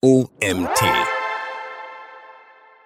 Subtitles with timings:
[0.00, 0.80] OMT.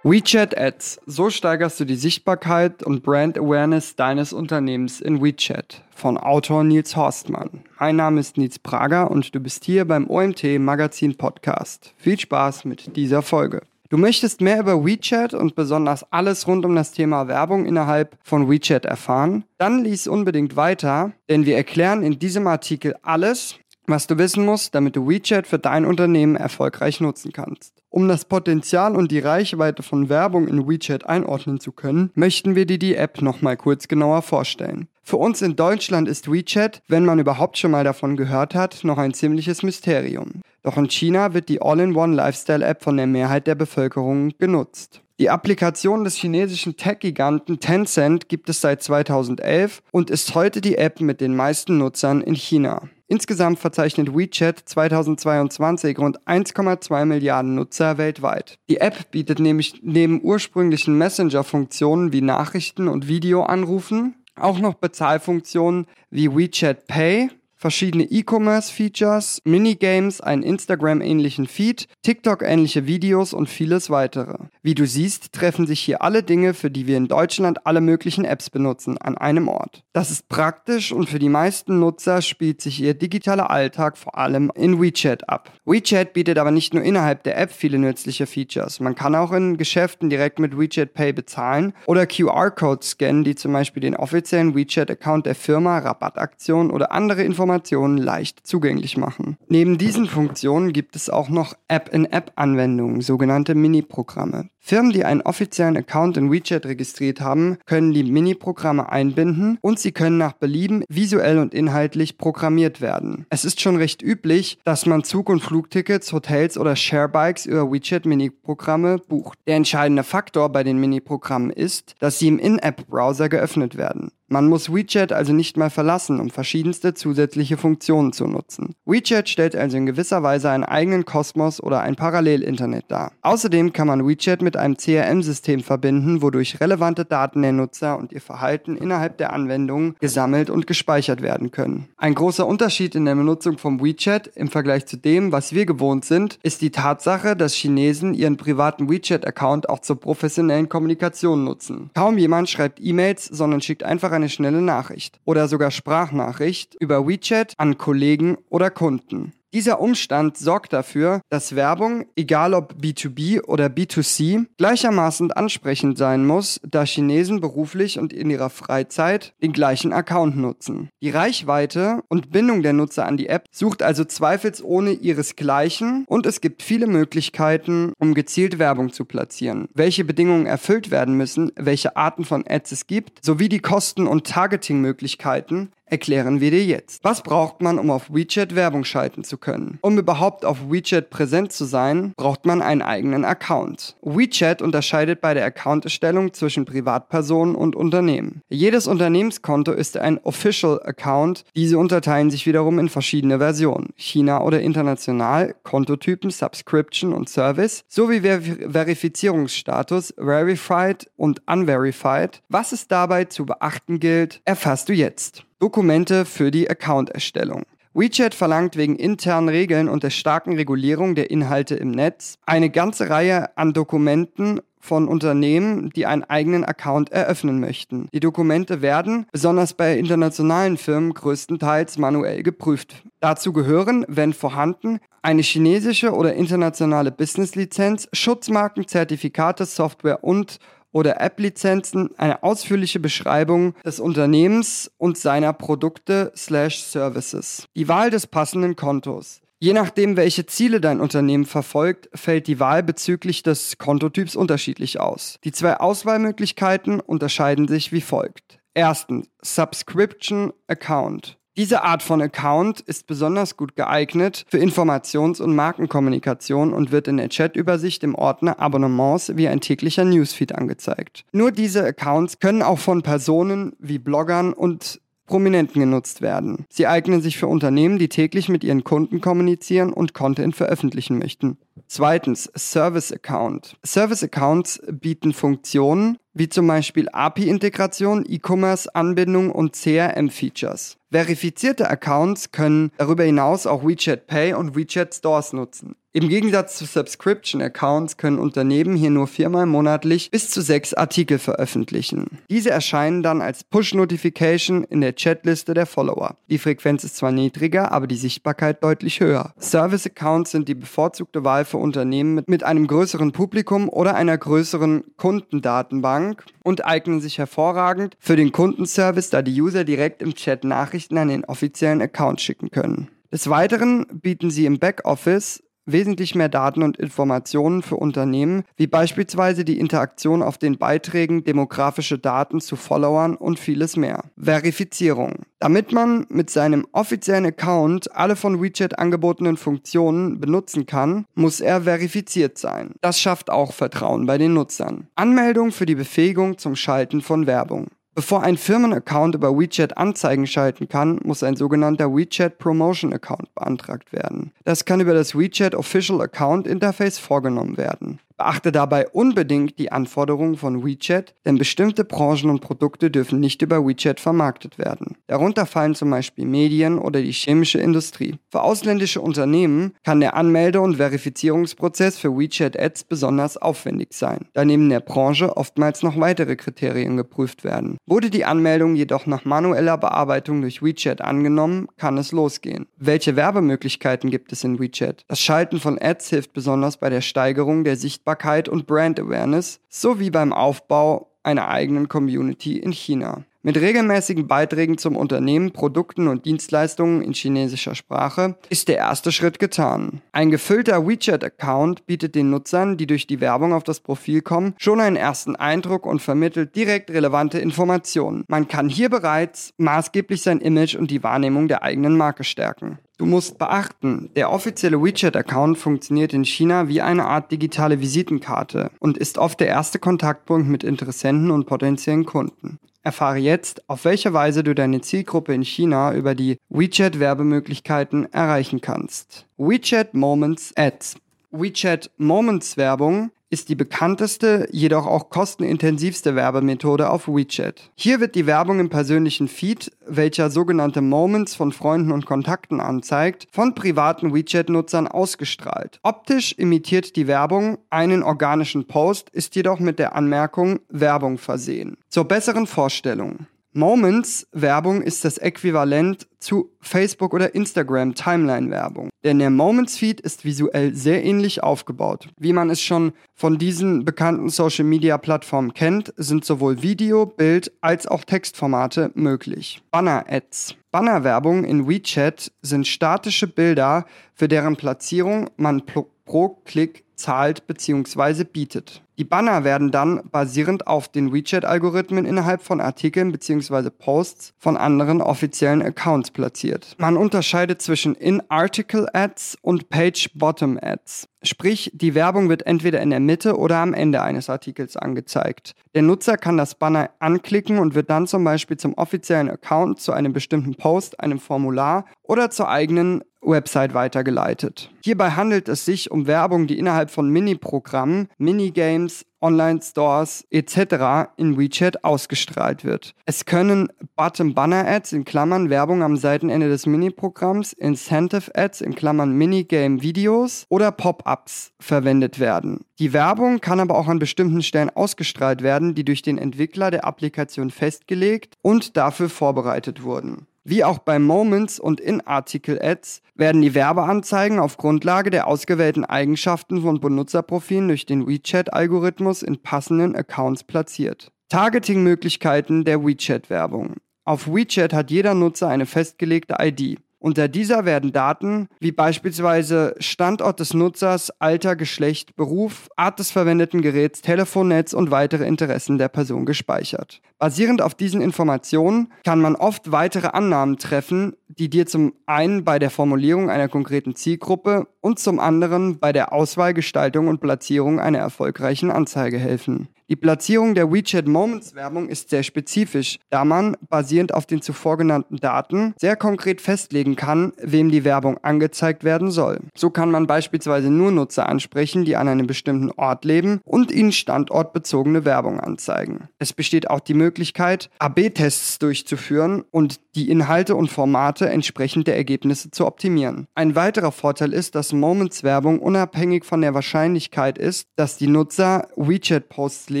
[0.04, 1.00] WeChat Ads.
[1.06, 5.82] So steigerst du die Sichtbarkeit und Brand Awareness deines Unternehmens in WeChat.
[5.90, 7.64] Von Autor Nils Horstmann.
[7.80, 11.94] Mein Name ist Nils Prager und du bist hier beim OMT Magazin Podcast.
[11.96, 13.62] Viel Spaß mit dieser Folge.
[13.88, 18.48] Du möchtest mehr über WeChat und besonders alles rund um das Thema Werbung innerhalb von
[18.48, 19.42] WeChat erfahren?
[19.58, 23.56] Dann lies unbedingt weiter, denn wir erklären in diesem Artikel alles,
[23.90, 27.74] was du wissen musst, damit du WeChat für dein Unternehmen erfolgreich nutzen kannst.
[27.88, 32.66] Um das Potenzial und die Reichweite von Werbung in WeChat einordnen zu können, möchten wir
[32.66, 34.88] dir die App nochmal kurz genauer vorstellen.
[35.02, 38.98] Für uns in Deutschland ist WeChat, wenn man überhaupt schon mal davon gehört hat, noch
[38.98, 40.42] ein ziemliches Mysterium.
[40.62, 45.02] Doch in China wird die All-in-One Lifestyle-App von der Mehrheit der Bevölkerung genutzt.
[45.18, 51.00] Die Applikation des chinesischen Tech-Giganten Tencent gibt es seit 2011 und ist heute die App
[51.00, 52.88] mit den meisten Nutzern in China.
[53.10, 58.60] Insgesamt verzeichnet WeChat 2022 rund 1,2 Milliarden Nutzer weltweit.
[58.68, 66.30] Die App bietet nämlich neben ursprünglichen Messenger-Funktionen wie Nachrichten und Videoanrufen auch noch Bezahlfunktionen wie
[66.30, 74.38] WeChat Pay, verschiedene E-Commerce-Features, Minigames, einen Instagram-ähnlichen Feed, TikTok-ähnliche Videos und vieles weitere.
[74.62, 78.24] Wie du siehst, treffen sich hier alle Dinge, für die wir in Deutschland alle möglichen
[78.24, 79.84] Apps benutzen, an einem Ort.
[79.92, 84.50] Das ist praktisch und für die meisten Nutzer spielt sich ihr digitaler Alltag vor allem
[84.54, 85.52] in WeChat ab.
[85.66, 88.80] WeChat bietet aber nicht nur innerhalb der App viele nützliche Features.
[88.80, 93.52] Man kann auch in Geschäften direkt mit WeChat Pay bezahlen oder QR-Codes scannen, die zum
[93.52, 99.36] Beispiel den offiziellen WeChat-Account der Firma, Rabattaktionen oder andere Informationen Informationen leicht zugänglich machen.
[99.48, 104.50] Neben diesen Funktionen gibt es auch noch App-in-App-Anwendungen, sogenannte Mini-Programme.
[104.62, 109.90] Firmen, die einen offiziellen Account in WeChat registriert haben, können die Mini-Programme einbinden und sie
[109.90, 113.26] können nach Belieben visuell und inhaltlich programmiert werden.
[113.30, 118.04] Es ist schon recht üblich, dass man Zug- und Flugtickets, Hotels oder Sharebikes über WeChat
[118.04, 119.38] Mini-Programme bucht.
[119.46, 124.12] Der entscheidende Faktor bei den Mini-Programmen ist, dass sie im In-App-Browser geöffnet werden.
[124.32, 128.76] Man muss WeChat also nicht mal verlassen, um verschiedenste zusätzliche Funktionen zu nutzen.
[128.84, 133.10] WeChat stellt also in gewisser Weise einen eigenen Kosmos oder ein Parallel-Internet dar.
[133.22, 138.20] Außerdem kann man WeChat mit einem CRM-System verbinden, wodurch relevante Daten der Nutzer und ihr
[138.20, 141.88] Verhalten innerhalb der Anwendung gesammelt und gespeichert werden können.
[141.96, 146.04] Ein großer Unterschied in der Benutzung von WeChat im Vergleich zu dem, was wir gewohnt
[146.04, 151.90] sind, ist die Tatsache, dass Chinesen ihren privaten WeChat-Account auch zur professionellen Kommunikation nutzen.
[151.94, 157.06] Kaum jemand schreibt E-Mails, sondern schickt einfach ein eine schnelle Nachricht oder sogar Sprachnachricht über
[157.06, 159.32] WeChat an Kollegen oder Kunden.
[159.52, 166.60] Dieser Umstand sorgt dafür, dass Werbung, egal ob B2B oder B2C, gleichermaßen ansprechend sein muss,
[166.62, 170.88] da Chinesen beruflich und in ihrer Freizeit den gleichen Account nutzen.
[171.02, 176.40] Die Reichweite und Bindung der Nutzer an die App sucht also zweifelsohne ihresgleichen und es
[176.40, 179.66] gibt viele Möglichkeiten, um gezielt Werbung zu platzieren.
[179.74, 184.28] Welche Bedingungen erfüllt werden müssen, welche Arten von Ads es gibt, sowie die Kosten- und
[184.28, 187.04] Targeting-Möglichkeiten erklären wir dir jetzt.
[187.04, 189.78] Was braucht man, um auf WeChat Werbung schalten zu können?
[189.82, 193.96] Um überhaupt auf WeChat präsent zu sein, braucht man einen eigenen Account.
[194.02, 198.42] WeChat unterscheidet bei der Accounterstellung zwischen Privatpersonen und Unternehmen.
[198.48, 201.44] Jedes Unternehmenskonto ist ein Official Account.
[201.54, 203.90] Diese unterteilen sich wiederum in verschiedene Versionen.
[203.96, 212.42] China oder international, Kontotypen, Subscription und Service, sowie Ver Verifizierungsstatus, Verified und Unverified.
[212.48, 215.44] Was es dabei zu beachten gilt, erfasst du jetzt.
[215.60, 217.64] Dokumente für die Account-Erstellung.
[217.92, 223.10] WeChat verlangt wegen internen Regeln und der starken Regulierung der Inhalte im Netz eine ganze
[223.10, 228.08] Reihe an Dokumenten von Unternehmen, die einen eigenen Account eröffnen möchten.
[228.14, 233.02] Die Dokumente werden, besonders bei internationalen Firmen, größtenteils manuell geprüft.
[233.20, 240.58] Dazu gehören, wenn vorhanden, eine chinesische oder internationale Business-Lizenz, Schutzmarken, Zertifikate, Software und
[240.92, 247.64] oder App-Lizenzen eine ausführliche Beschreibung des Unternehmens und seiner Produkte slash Services.
[247.76, 249.40] Die Wahl des passenden Kontos.
[249.62, 255.36] Je nachdem, welche Ziele dein Unternehmen verfolgt, fällt die Wahl bezüglich des Kontotyps unterschiedlich aus.
[255.44, 258.58] Die zwei Auswahlmöglichkeiten unterscheiden sich wie folgt.
[258.72, 261.39] Erstens, Subscription Account.
[261.56, 267.16] Diese Art von Account ist besonders gut geeignet für Informations- und Markenkommunikation und wird in
[267.16, 271.24] der Chatübersicht im Ordner Abonnements wie ein täglicher Newsfeed angezeigt.
[271.32, 275.00] Nur diese Accounts können auch von Personen wie Bloggern und
[275.30, 276.66] Prominenten genutzt werden.
[276.68, 281.56] Sie eignen sich für Unternehmen, die täglich mit ihren Kunden kommunizieren und Content veröffentlichen möchten.
[281.86, 283.76] Zweitens, Service Account.
[283.84, 290.96] Service Accounts bieten Funktionen wie zum Beispiel API-Integration, E-Commerce-Anbindung und CRM-Features.
[291.12, 295.96] Verifizierte Accounts können darüber hinaus auch WeChat Pay und WeChat Stores nutzen.
[296.12, 302.38] Im Gegensatz zu Subscription-Accounts können Unternehmen hier nur viermal monatlich bis zu sechs Artikel veröffentlichen.
[302.48, 306.36] Diese erscheinen dann als Push-Notification in der Chatliste der Follower.
[306.48, 309.52] Die Frequenz ist zwar niedriger, aber die Sichtbarkeit deutlich höher.
[309.60, 315.04] Service-Accounts sind die bevorzugte Wahl für Unternehmen mit, mit einem größeren Publikum oder einer größeren
[315.16, 321.16] Kundendatenbank und eignen sich hervorragend für den Kundenservice, da die User direkt im Chat Nachrichten
[321.16, 323.08] an den offiziellen Account schicken können.
[323.32, 329.64] Des Weiteren bieten sie im Backoffice wesentlich mehr Daten und Informationen für Unternehmen, wie beispielsweise
[329.64, 334.24] die Interaktion auf den Beiträgen, demografische Daten zu Followern und vieles mehr.
[334.36, 335.44] Verifizierung.
[335.58, 341.82] Damit man mit seinem offiziellen Account alle von WeChat angebotenen Funktionen benutzen kann, muss er
[341.82, 342.92] verifiziert sein.
[343.00, 345.08] Das schafft auch Vertrauen bei den Nutzern.
[345.16, 347.88] Anmeldung für die Befähigung zum Schalten von Werbung.
[348.20, 354.12] Bevor ein Firmenaccount über WeChat Anzeigen schalten kann, muss ein sogenannter WeChat Promotion Account beantragt
[354.12, 354.52] werden.
[354.66, 358.18] Das kann über das WeChat Official Account Interface vorgenommen werden.
[358.40, 363.86] Beachte dabei unbedingt die Anforderungen von WeChat, denn bestimmte Branchen und Produkte dürfen nicht über
[363.86, 365.18] WeChat vermarktet werden.
[365.26, 368.36] Darunter fallen zum Beispiel Medien oder die chemische Industrie.
[368.50, 374.64] Für ausländische Unternehmen kann der Anmelde- und Verifizierungsprozess für WeChat Ads besonders aufwendig sein, da
[374.64, 377.98] neben der Branche oftmals noch weitere Kriterien geprüft werden.
[378.06, 382.86] Wurde die Anmeldung jedoch nach manueller Bearbeitung durch WeChat angenommen, kann es losgehen.
[382.96, 385.26] Welche Werbemöglichkeiten gibt es in WeChat?
[385.28, 389.80] Das Schalten von Ads hilft besonders bei der Steigerung der Sichtbarkeit Sichtbarkeit und Brand Awareness
[389.88, 393.44] sowie beim Aufbau einer eigenen Community in China.
[393.62, 399.58] Mit regelmäßigen Beiträgen zum Unternehmen, Produkten und Dienstleistungen in chinesischer Sprache ist der erste Schritt
[399.58, 400.22] getan.
[400.32, 404.98] Ein gefüllter WeChat-Account bietet den Nutzern, die durch die Werbung auf das Profil kommen, schon
[404.98, 408.44] einen ersten Eindruck und vermittelt direkt relevante Informationen.
[408.48, 412.98] Man kann hier bereits maßgeblich sein Image und die Wahrnehmung der eigenen Marke stärken.
[413.18, 419.18] Du musst beachten, der offizielle WeChat-Account funktioniert in China wie eine Art digitale Visitenkarte und
[419.18, 422.78] ist oft der erste Kontaktpunkt mit Interessenten und potenziellen Kunden.
[423.02, 429.46] Erfahre jetzt, auf welche Weise du deine Zielgruppe in China über die WeChat-Werbemöglichkeiten erreichen kannst.
[429.56, 431.16] WeChat Moments Ads.
[431.50, 437.90] WeChat Moments Werbung ist die bekannteste, jedoch auch kostenintensivste Werbemethode auf WeChat.
[437.96, 443.48] Hier wird die Werbung im persönlichen Feed, welcher sogenannte Moments von Freunden und Kontakten anzeigt,
[443.50, 445.98] von privaten WeChat-Nutzern ausgestrahlt.
[446.04, 451.96] Optisch imitiert die Werbung einen organischen Post, ist jedoch mit der Anmerkung Werbung versehen.
[452.08, 453.46] Zur besseren Vorstellung.
[453.72, 459.10] Moments Werbung ist das Äquivalent zu Facebook oder Instagram Timeline Werbung.
[459.22, 462.28] Denn der Moments Feed ist visuell sehr ähnlich aufgebaut.
[462.36, 467.70] Wie man es schon von diesen bekannten Social Media Plattformen kennt, sind sowohl Video, Bild
[467.80, 469.82] als auch Textformate möglich.
[469.92, 470.74] Banner Ads.
[470.90, 478.44] Bannerwerbung in WeChat sind statische Bilder, für deren Platzierung man pro Klick zahlt bzw.
[478.44, 479.02] bietet.
[479.20, 483.90] Die Banner werden dann basierend auf den WeChat-Algorithmen innerhalb von Artikeln bzw.
[483.90, 486.96] Posts von anderen offiziellen Accounts platziert.
[486.96, 491.28] Man unterscheidet zwischen In-Article-Ads und Page-Bottom-Ads.
[491.42, 495.74] Sprich, die Werbung wird entweder in der Mitte oder am Ende eines Artikels angezeigt.
[495.94, 500.12] Der Nutzer kann das Banner anklicken und wird dann zum Beispiel zum offiziellen Account, zu
[500.12, 504.90] einem bestimmten Post, einem Formular oder zur eigenen Website weitergeleitet.
[505.02, 511.30] Hierbei handelt es sich um Werbung, die innerhalb von Mini-Programmen, Minigames, Online-Stores etc.
[511.36, 513.14] in WeChat ausgestrahlt wird.
[513.24, 520.92] Es können Button-Banner-Ads in Klammern Werbung am Seitenende des Mini-Programms, Incentive-Ads in Klammern Minigame-Videos oder
[520.92, 522.84] Pop-ups verwendet werden.
[522.98, 527.06] Die Werbung kann aber auch an bestimmten Stellen ausgestrahlt werden, die durch den Entwickler der
[527.06, 530.46] Applikation festgelegt und dafür vorbereitet wurden.
[530.70, 537.00] Wie auch bei Moments und In-Article-Ads werden die Werbeanzeigen auf Grundlage der ausgewählten Eigenschaften von
[537.00, 541.32] Benutzerprofilen durch den WeChat-Algorithmus in passenden Accounts platziert.
[541.48, 543.96] Targeting-Möglichkeiten der WeChat-Werbung.
[544.24, 547.00] Auf WeChat hat jeder Nutzer eine festgelegte ID.
[547.22, 553.82] Unter dieser werden Daten wie beispielsweise Standort des Nutzers, Alter, Geschlecht, Beruf, Art des verwendeten
[553.82, 557.20] Geräts, Telefonnetz und weitere Interessen der Person gespeichert.
[557.38, 562.78] Basierend auf diesen Informationen kann man oft weitere Annahmen treffen, die dir zum einen bei
[562.78, 568.18] der Formulierung einer konkreten Zielgruppe und zum anderen bei der Auswahl, Gestaltung und Platzierung einer
[568.18, 569.88] erfolgreichen Anzeige helfen.
[570.10, 574.98] Die Platzierung der WeChat Moments Werbung ist sehr spezifisch, da man basierend auf den zuvor
[574.98, 579.60] genannten Daten sehr konkret festlegen kann, wem die Werbung angezeigt werden soll.
[579.76, 584.10] So kann man beispielsweise nur Nutzer ansprechen, die an einem bestimmten Ort leben und ihnen
[584.10, 586.28] standortbezogene Werbung anzeigen.
[586.40, 592.72] Es besteht auch die Möglichkeit, AB-Tests durchzuführen und die Inhalte und Formate entsprechend der Ergebnisse
[592.72, 593.46] zu optimieren.
[593.54, 598.88] Ein weiterer Vorteil ist, dass Moments Werbung unabhängig von der Wahrscheinlichkeit ist, dass die Nutzer
[598.96, 600.00] WeChat-Posts lesen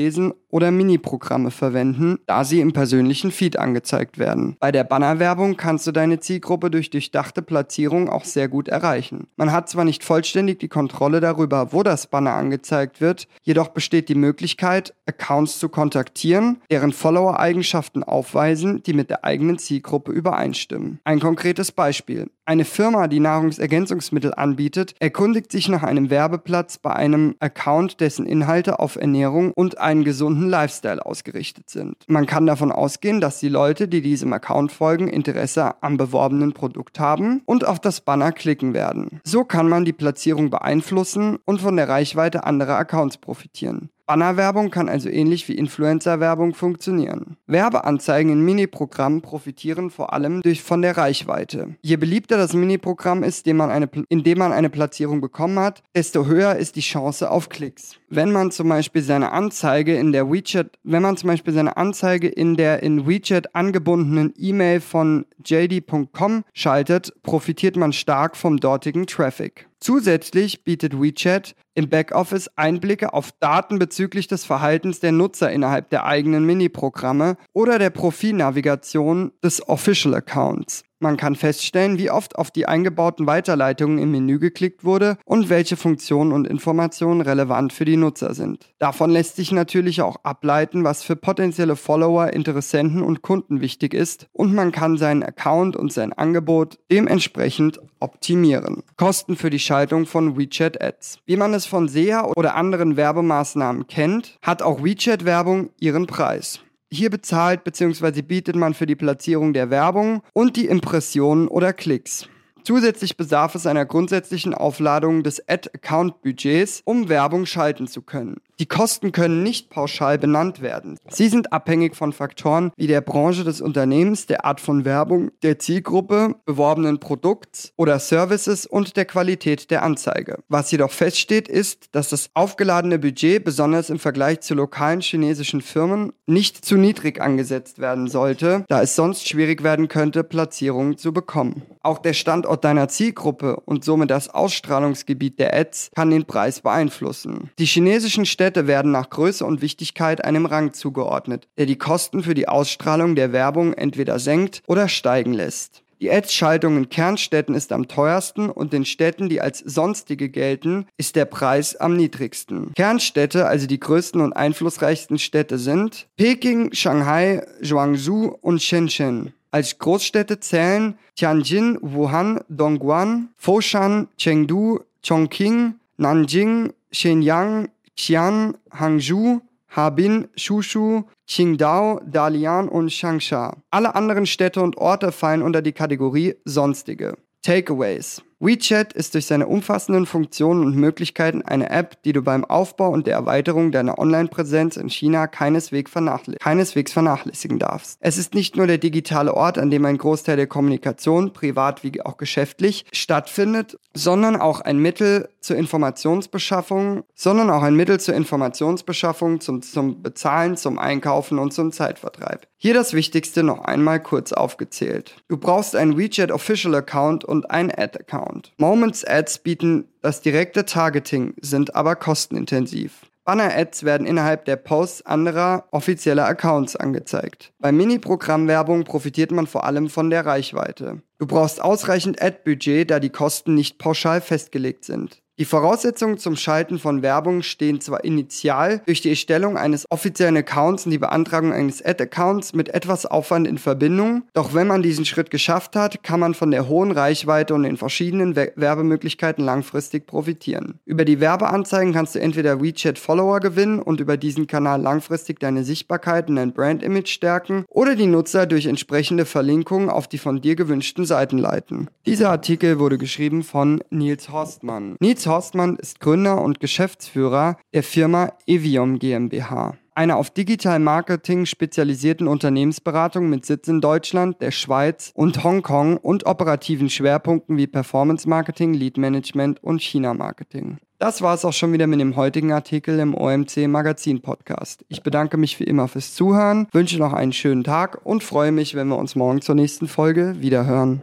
[0.10, 4.56] lesen oder Mini-Programme verwenden, da sie im persönlichen Feed angezeigt werden.
[4.60, 9.28] Bei der Bannerwerbung kannst du deine Zielgruppe durch durchdachte Platzierung auch sehr gut erreichen.
[9.36, 14.08] Man hat zwar nicht vollständig die Kontrolle darüber, wo das Banner angezeigt wird, jedoch besteht
[14.08, 21.00] die Möglichkeit, Accounts zu kontaktieren, deren Follower-Eigenschaften aufweisen, die mit der eigenen Zielgruppe übereinstimmen.
[21.04, 22.30] Ein konkretes Beispiel.
[22.50, 28.80] Eine Firma, die Nahrungsergänzungsmittel anbietet, erkundigt sich nach einem Werbeplatz bei einem Account, dessen Inhalte
[28.80, 31.96] auf Ernährung und einen gesunden Lifestyle ausgerichtet sind.
[32.06, 36.98] Man kann davon ausgehen, dass die Leute, die diesem Account folgen, Interesse am beworbenen Produkt
[36.98, 39.20] haben und auf das Banner klicken werden.
[39.24, 43.90] So kann man die Platzierung beeinflussen und von der Reichweite anderer Accounts profitieren.
[44.10, 47.36] Bannerwerbung kann also ähnlich wie Influencer-Werbung funktionieren.
[47.46, 51.76] Werbeanzeigen in Miniprogrammen profitieren vor allem durch von der Reichweite.
[51.80, 55.60] Je beliebter das Miniprogramm ist, in dem man eine, in dem man eine Platzierung bekommen
[55.60, 58.00] hat, desto höher ist die Chance auf Klicks.
[58.08, 62.26] Wenn man zum Beispiel seine Anzeige in der WeChat, wenn man zum Beispiel seine Anzeige
[62.26, 69.69] in der in WeChat angebundenen E-Mail von JD.com schaltet, profitiert man stark vom dortigen Traffic.
[69.82, 76.04] Zusätzlich bietet WeChat im Backoffice Einblicke auf Daten bezüglich des Verhaltens der Nutzer innerhalb der
[76.04, 80.84] eigenen Mini-Programme oder der Profilnavigation des Official Accounts.
[81.02, 85.78] Man kann feststellen, wie oft auf die eingebauten Weiterleitungen im Menü geklickt wurde und welche
[85.78, 88.70] Funktionen und Informationen relevant für die Nutzer sind.
[88.78, 94.28] Davon lässt sich natürlich auch ableiten, was für potenzielle Follower, Interessenten und Kunden wichtig ist
[94.32, 98.82] und man kann seinen Account und sein Angebot dementsprechend optimieren.
[98.98, 101.20] Kosten für die Schaltung von WeChat Ads.
[101.24, 106.60] Wie man es von SEA oder anderen Werbemaßnahmen kennt, hat auch WeChat Werbung ihren Preis.
[106.92, 108.22] Hier bezahlt bzw.
[108.22, 112.28] bietet man für die Platzierung der Werbung und die Impressionen oder Klicks.
[112.64, 118.40] Zusätzlich bedarf es einer grundsätzlichen Aufladung des Ad-Account-Budgets, um Werbung schalten zu können.
[118.60, 120.98] Die Kosten können nicht pauschal benannt werden.
[121.08, 125.58] Sie sind abhängig von Faktoren wie der Branche des Unternehmens, der Art von Werbung, der
[125.58, 130.40] Zielgruppe, beworbenen Produkts oder Services und der Qualität der Anzeige.
[130.48, 136.12] Was jedoch feststeht, ist, dass das aufgeladene Budget, besonders im Vergleich zu lokalen chinesischen Firmen,
[136.26, 141.62] nicht zu niedrig angesetzt werden sollte, da es sonst schwierig werden könnte, Platzierungen zu bekommen.
[141.82, 147.48] Auch der Standort deiner Zielgruppe und somit das Ausstrahlungsgebiet der Ads kann den Preis beeinflussen.
[147.58, 152.24] Die chinesischen Städte Städte werden nach Größe und Wichtigkeit einem Rang zugeordnet, der die Kosten
[152.24, 155.84] für die Ausstrahlung der Werbung entweder senkt oder steigen lässt.
[156.00, 161.14] Die Ads-Schaltung in Kernstädten ist am teuersten und in Städten, die als sonstige gelten, ist
[161.14, 162.72] der Preis am niedrigsten.
[162.74, 169.32] Kernstädte, also die größten und einflussreichsten Städte sind Peking, Shanghai, Zhuangzhou und Shenzhen.
[169.52, 177.68] Als Großstädte zählen Tianjin, Wuhan, Dongguan, Foshan, Chengdu, Chongqing, Nanjing, Shenyang,
[178.00, 183.56] Xi'an, Hangzhou, Harbin, Shushu, Qingdao, Dalian und Changsha.
[183.70, 187.16] Alle anderen Städte und Orte fallen unter die Kategorie Sonstige.
[187.42, 188.22] Takeaways.
[188.42, 193.06] WeChat ist durch seine umfassenden Funktionen und Möglichkeiten eine App, die du beim Aufbau und
[193.06, 197.98] der Erweiterung deiner Online-Präsenz in China keineswegs, vernachläs keineswegs vernachlässigen darfst.
[198.00, 202.00] Es ist nicht nur der digitale Ort, an dem ein Großteil der Kommunikation, privat wie
[202.00, 209.40] auch geschäftlich, stattfindet, sondern auch ein Mittel zur Informationsbeschaffung, sondern auch ein Mittel zur Informationsbeschaffung,
[209.40, 212.46] zum, zum Bezahlen, zum Einkaufen und zum Zeitvertreib.
[212.56, 215.16] Hier das Wichtigste noch einmal kurz aufgezählt.
[215.28, 218.29] Du brauchst einen WeChat Official Account und einen Ad-Account.
[218.29, 218.29] Account.
[218.58, 223.02] Moments Ads bieten das direkte Targeting, sind aber kostenintensiv.
[223.24, 227.52] Banner-Ads werden innerhalb der Posts anderer offizieller Accounts angezeigt.
[227.58, 231.02] Bei Mini-Programmwerbung profitiert man vor allem von der Reichweite.
[231.18, 235.22] Du brauchst ausreichend Ad-Budget, da die Kosten nicht pauschal festgelegt sind.
[235.40, 240.84] Die Voraussetzungen zum Schalten von Werbung stehen zwar initial durch die Erstellung eines offiziellen Accounts
[240.84, 245.30] und die Beantragung eines Ad-Accounts mit etwas Aufwand in Verbindung, doch wenn man diesen Schritt
[245.30, 250.78] geschafft hat, kann man von der hohen Reichweite und den verschiedenen We Werbemöglichkeiten langfristig profitieren.
[250.84, 256.28] Über die Werbeanzeigen kannst du entweder WeChat-Follower gewinnen und über diesen Kanal langfristig deine Sichtbarkeit
[256.28, 261.06] und dein Brand-Image stärken oder die Nutzer durch entsprechende Verlinkungen auf die von dir gewünschten
[261.06, 261.88] Seiten leiten.
[262.04, 264.96] Dieser Artikel wurde geschrieben von Nils Horstmann.
[265.00, 272.26] Nils Horstmann ist Gründer und Geschäftsführer der Firma Evium GmbH einer auf Digital Marketing spezialisierten
[272.26, 278.72] Unternehmensberatung mit Sitz in Deutschland, der Schweiz und Hongkong und operativen Schwerpunkten wie Performance Marketing,
[278.72, 280.78] Lead Management und China Marketing.
[280.98, 284.86] Das war es auch schon wieder mit dem heutigen Artikel im OMC Magazin Podcast.
[284.88, 288.74] Ich bedanke mich wie immer fürs Zuhören, wünsche noch einen schönen Tag und freue mich,
[288.74, 291.02] wenn wir uns morgen zur nächsten Folge wiederhören.